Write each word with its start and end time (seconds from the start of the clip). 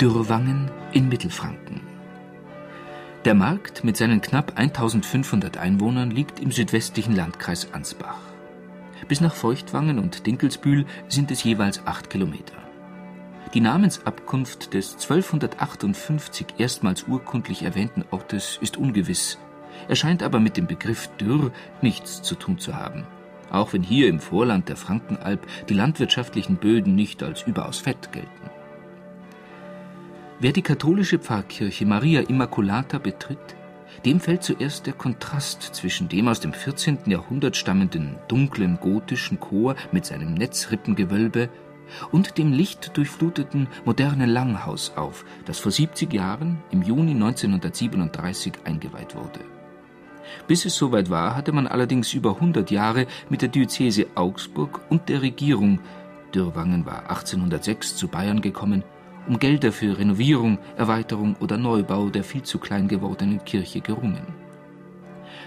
Dürrwangen 0.00 0.70
in 0.92 1.08
Mittelfranken. 1.08 1.80
Der 3.24 3.34
Markt 3.34 3.82
mit 3.82 3.96
seinen 3.96 4.20
knapp 4.20 4.52
1500 4.58 5.56
Einwohnern 5.56 6.10
liegt 6.10 6.38
im 6.38 6.52
südwestlichen 6.52 7.16
Landkreis 7.16 7.72
Ansbach. 7.72 8.18
Bis 9.08 9.22
nach 9.22 9.34
Feuchtwangen 9.34 9.98
und 9.98 10.26
Dinkelsbühl 10.26 10.84
sind 11.08 11.30
es 11.30 11.42
jeweils 11.44 11.86
acht 11.86 12.10
Kilometer. 12.10 12.56
Die 13.54 13.60
Namensabkunft 13.62 14.74
des 14.74 14.92
1258 14.94 16.46
erstmals 16.58 17.04
urkundlich 17.04 17.62
erwähnten 17.62 18.04
Ortes 18.10 18.58
ist 18.60 18.76
ungewiss. 18.76 19.38
Er 19.88 19.96
scheint 19.96 20.22
aber 20.22 20.40
mit 20.40 20.58
dem 20.58 20.66
Begriff 20.66 21.08
Dürr 21.18 21.52
nichts 21.80 22.20
zu 22.20 22.34
tun 22.34 22.58
zu 22.58 22.76
haben. 22.76 23.06
Auch 23.50 23.72
wenn 23.72 23.82
hier 23.82 24.08
im 24.08 24.20
Vorland 24.20 24.68
der 24.68 24.76
Frankenalb 24.76 25.46
die 25.70 25.74
landwirtschaftlichen 25.74 26.56
Böden 26.56 26.94
nicht 26.94 27.22
als 27.22 27.44
überaus 27.44 27.78
fett 27.78 28.12
gelten. 28.12 28.50
Wer 30.38 30.52
die 30.52 30.60
katholische 30.60 31.18
Pfarrkirche 31.18 31.86
Maria 31.86 32.20
Immaculata 32.20 32.98
betritt, 32.98 33.56
dem 34.04 34.20
fällt 34.20 34.42
zuerst 34.42 34.84
der 34.84 34.92
Kontrast 34.92 35.62
zwischen 35.62 36.10
dem 36.10 36.28
aus 36.28 36.40
dem 36.40 36.52
14. 36.52 36.98
Jahrhundert 37.06 37.56
stammenden 37.56 38.16
dunklen 38.28 38.78
gotischen 38.78 39.40
Chor 39.40 39.76
mit 39.92 40.04
seinem 40.04 40.34
Netzrippengewölbe 40.34 41.48
und 42.12 42.36
dem 42.36 42.52
lichtdurchfluteten 42.52 43.66
modernen 43.86 44.28
Langhaus 44.28 44.92
auf, 44.94 45.24
das 45.46 45.58
vor 45.58 45.72
70 45.72 46.12
Jahren 46.12 46.62
im 46.70 46.82
Juni 46.82 47.12
1937 47.12 48.52
eingeweiht 48.64 49.14
wurde. 49.14 49.40
Bis 50.46 50.66
es 50.66 50.76
soweit 50.76 51.08
war, 51.08 51.34
hatte 51.34 51.52
man 51.52 51.66
allerdings 51.66 52.12
über 52.12 52.34
100 52.34 52.70
Jahre 52.70 53.06
mit 53.30 53.40
der 53.40 53.48
Diözese 53.48 54.08
Augsburg 54.16 54.82
und 54.90 55.08
der 55.08 55.22
Regierung 55.22 55.80
Dürrwangen 56.34 56.84
war 56.84 57.08
1806 57.08 57.96
zu 57.96 58.08
Bayern 58.08 58.42
gekommen 58.42 58.84
um 59.26 59.38
Gelder 59.38 59.72
für 59.72 59.98
Renovierung, 59.98 60.58
Erweiterung 60.76 61.36
oder 61.40 61.56
Neubau 61.56 62.08
der 62.08 62.24
viel 62.24 62.42
zu 62.42 62.58
klein 62.58 62.88
gewordenen 62.88 63.44
Kirche 63.44 63.80
gerungen. 63.80 64.26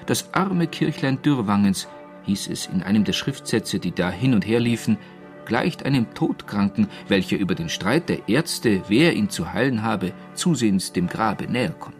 Das 0.05 0.33
arme 0.33 0.67
Kirchlein 0.67 1.21
Dürrwangens, 1.21 1.87
hieß 2.23 2.49
es 2.49 2.67
in 2.67 2.83
einem 2.83 3.03
der 3.03 3.13
Schriftsätze, 3.13 3.79
die 3.79 3.91
da 3.91 4.09
hin 4.09 4.33
und 4.33 4.45
her 4.45 4.59
liefen, 4.59 4.97
gleicht 5.45 5.85
einem 5.85 6.13
Todkranken, 6.13 6.87
welcher 7.07 7.37
über 7.37 7.55
den 7.55 7.69
Streit 7.69 8.09
der 8.09 8.29
Ärzte, 8.29 8.83
wer 8.87 9.13
ihn 9.13 9.29
zu 9.29 9.51
heilen 9.51 9.81
habe, 9.81 10.13
zusehends 10.35 10.93
dem 10.93 11.07
Grabe 11.07 11.45
näher 11.45 11.71
kommt. 11.71 11.95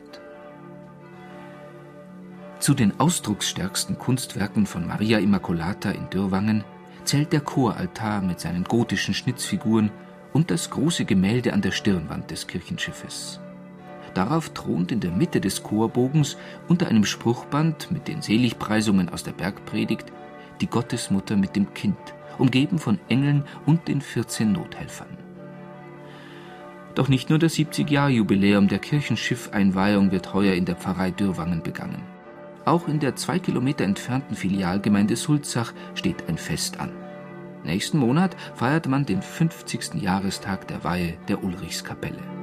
Zu 2.60 2.74
den 2.74 3.00
ausdrucksstärksten 3.00 3.98
Kunstwerken 3.98 4.66
von 4.66 4.86
Maria 4.86 5.18
Immaculata 5.18 5.92
in 5.92 6.10
Dürrwangen 6.10 6.64
zählt 7.06 7.32
der 7.34 7.42
Choraltar 7.42 8.22
mit 8.22 8.40
seinen 8.40 8.66
gotischen 8.66 9.14
Schnitzfiguren 9.14 9.92
und 10.34 10.52
das 10.52 10.70
große 10.70 11.06
Gemälde 11.06 11.54
an 11.54 11.62
der 11.62 11.72
Stirnwand 11.72 12.32
des 12.32 12.48
Kirchenschiffes. 12.48 13.40
Darauf 14.14 14.50
thront 14.50 14.92
in 14.92 15.00
der 15.00 15.12
Mitte 15.12 15.40
des 15.40 15.64
Chorbogens 15.64 16.38
unter 16.68 16.88
einem 16.88 17.06
Spruchband 17.06 17.92
mit 17.92 18.08
den 18.08 18.22
Seligpreisungen 18.22 19.10
aus 19.10 19.24
der 19.24 19.34
Bergpredigt 19.34 20.12
die 20.62 20.68
Gottesmutter 20.68 21.38
mit 21.38 21.56
dem 21.56 21.74
Kind, 21.74 21.98
umgeben 22.38 22.80
von 22.80 23.00
Engeln 23.08 23.44
und 23.66 23.88
den 23.88 24.02
14 24.02 24.52
Nothelfern. 24.52 25.18
Doch 26.96 27.08
nicht 27.08 27.30
nur 27.30 27.40
das 27.40 27.56
70-Jahr-Jubiläum 27.56 28.68
der 28.68 28.80
Kirchenschiffeinweihung 28.80 30.12
wird 30.12 30.34
heuer 30.34 30.56
in 30.56 30.66
der 30.66 30.76
Pfarrei 30.76 31.12
Dürrwangen 31.12 31.64
begangen. 31.64 32.04
Auch 32.66 32.88
in 32.88 33.00
der 33.00 33.16
zwei 33.16 33.40
Kilometer 33.40 33.86
entfernten 33.86 34.36
Filialgemeinde 34.36 35.16
Sulzach 35.16 35.74
steht 35.96 36.28
ein 36.28 36.38
Fest 36.38 36.80
an. 36.80 36.92
Nächsten 37.64 37.98
Monat 37.98 38.36
feiert 38.56 38.88
man 38.88 39.06
den 39.06 39.22
50. 39.22 39.96
Jahrestag 39.96 40.68
der 40.68 40.84
Weihe 40.84 41.18
der 41.28 41.44
Ulrichskapelle. 41.44 42.39